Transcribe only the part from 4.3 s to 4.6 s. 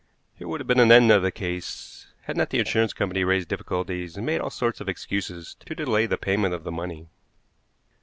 all